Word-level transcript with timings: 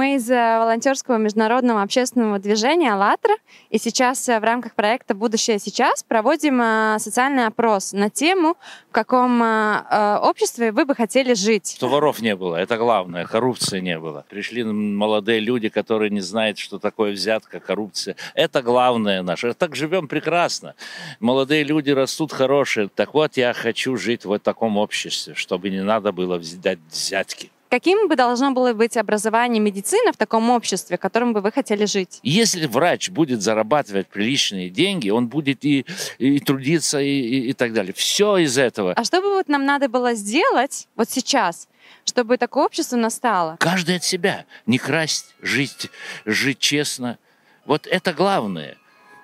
Мы 0.00 0.14
из 0.14 0.30
э, 0.30 0.58
волонтерского 0.58 1.18
международного 1.18 1.82
общественного 1.82 2.38
движения 2.38 2.94
«АЛЛАТРА», 2.94 3.34
и 3.68 3.76
сейчас 3.76 4.26
э, 4.30 4.40
в 4.40 4.42
рамках 4.42 4.74
проекта 4.74 5.14
«Будущее 5.14 5.58
сейчас» 5.58 6.02
проводим 6.02 6.58
э, 6.62 6.96
социальный 6.98 7.44
опрос 7.44 7.92
на 7.92 8.08
тему, 8.08 8.56
в 8.88 8.92
каком 8.92 9.42
обществе 9.42 10.72
вы 10.72 10.86
бы 10.86 10.94
хотели 10.94 11.34
жить. 11.34 11.74
Что 11.76 11.90
воров 11.90 12.22
не 12.22 12.34
было, 12.34 12.56
это 12.56 12.78
главное, 12.78 13.26
коррупции 13.26 13.80
не 13.80 13.98
было. 13.98 14.24
Пришли 14.30 14.64
молодые 14.64 15.40
люди, 15.40 15.68
которые 15.68 16.08
не 16.08 16.20
знают, 16.20 16.56
что 16.56 16.78
такое 16.78 17.12
взятка, 17.12 17.60
коррупция. 17.60 18.16
Это 18.34 18.62
главное 18.62 19.20
наше. 19.20 19.52
Так 19.52 19.76
живем 19.76 20.08
прекрасно. 20.08 20.76
Молодые 21.20 21.62
люди 21.62 21.90
растут 21.90 22.32
хорошие. 22.32 22.88
Так 22.88 23.12
вот, 23.12 23.36
я 23.36 23.52
хочу 23.52 23.98
жить 23.98 24.24
в 24.24 24.38
таком 24.38 24.78
обществе, 24.78 25.34
чтобы 25.34 25.68
не 25.68 25.82
надо 25.82 26.10
было 26.10 26.38
взять 26.38 26.78
взятки. 26.90 27.50
Каким 27.70 28.08
бы 28.08 28.16
должно 28.16 28.50
было 28.50 28.72
быть 28.72 28.96
образование 28.96 29.60
медицины 29.60 30.12
в 30.12 30.16
таком 30.16 30.50
обществе, 30.50 30.96
в 30.96 31.00
котором 31.00 31.32
бы 31.32 31.40
вы 31.40 31.52
хотели 31.52 31.84
жить? 31.84 32.18
Если 32.24 32.66
врач 32.66 33.10
будет 33.10 33.42
зарабатывать 33.42 34.08
приличные 34.08 34.70
деньги, 34.70 35.08
он 35.08 35.28
будет 35.28 35.64
и, 35.64 35.86
и 36.18 36.40
трудиться, 36.40 36.98
и, 36.98 37.08
и, 37.08 37.50
и 37.50 37.52
так 37.52 37.72
далее. 37.72 37.94
Все 37.94 38.38
из 38.38 38.58
этого. 38.58 38.94
А 38.94 39.04
что 39.04 39.20
бы 39.20 39.34
вот 39.34 39.46
нам 39.48 39.64
надо 39.64 39.88
было 39.88 40.14
сделать 40.14 40.88
вот 40.96 41.08
сейчас, 41.10 41.68
чтобы 42.04 42.38
такое 42.38 42.64
общество 42.64 42.96
настало? 42.96 43.56
Каждый 43.60 43.96
от 43.96 44.04
себя. 44.04 44.46
Не 44.66 44.78
красть, 44.78 45.36
жить, 45.40 45.90
жить 46.24 46.58
честно. 46.58 47.18
Вот 47.66 47.86
это 47.86 48.12
главное. 48.12 48.78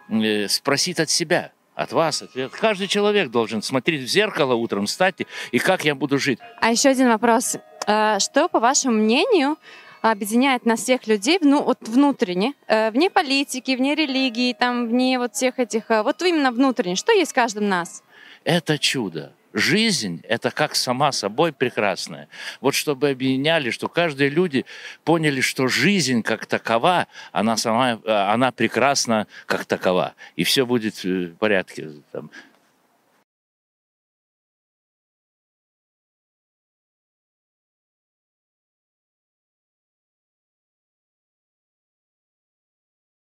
Э, 0.09 0.47
спросить 0.47 1.01
от 1.01 1.11
себя 1.11 1.51
от 1.75 1.93
вас 1.93 2.23
ответ. 2.23 2.53
Каждый 2.53 2.87
человек 2.87 3.31
должен 3.31 3.61
смотреть 3.61 4.03
в 4.03 4.07
зеркало 4.07 4.55
утром, 4.55 4.87
встать 4.87 5.17
и 5.51 5.59
как 5.59 5.85
я 5.85 5.97
буду 5.97 6.19
жить. 6.19 6.39
А 6.61 6.71
еще 6.71 6.89
один 6.89 7.09
вопрос. 7.09 7.57
Э, 7.87 8.19
что, 8.19 8.49
по 8.49 8.59
вашему 8.61 8.95
мнению, 8.95 9.57
объединяет 10.03 10.67
нас 10.67 10.81
всех 10.81 11.07
людей 11.07 11.39
ну, 11.41 11.63
вот 11.63 11.79
внутренне, 11.89 12.55
э, 12.67 12.91
вне 12.91 13.11
политики, 13.11 13.77
вне 13.77 13.95
религии, 13.95 14.53
там, 14.53 14.89
вне 14.89 15.19
вот 15.19 15.35
всех 15.35 15.59
этих, 15.59 15.91
э, 15.91 16.03
вот 16.03 16.21
именно 16.23 16.51
внутренне. 16.51 16.97
Что 16.97 17.13
есть 17.13 17.33
в 17.33 17.35
каждом 17.35 17.69
нас? 17.69 18.03
Это 18.45 18.79
чудо. 18.79 19.33
Жизнь– 19.53 20.21
это 20.29 20.51
как 20.51 20.75
сама 20.75 21.13
собой 21.13 21.51
прекрасная. 21.51 22.29
Вот 22.61 22.75
чтобы 22.75 23.09
объединяли, 23.09 23.71
что 23.71 23.89
каждые 23.89 24.29
люди 24.29 24.67
поняли, 25.03 25.41
что 25.41 25.67
жизнь 25.67 26.23
как 26.23 26.45
такова, 26.45 27.07
она 27.33 27.57
сама, 27.57 27.99
она 28.05 28.53
прекрасна 28.53 29.27
как 29.47 29.65
такова. 29.65 30.15
И 30.37 30.45
все 30.45 30.67
будет 30.67 31.03
в 31.03 31.31
порядке. 31.37 31.89
Там, 32.13 32.31